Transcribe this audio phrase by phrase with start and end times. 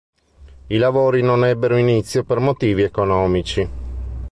[0.65, 3.69] I lavori non ebbero inizio per motivi economici.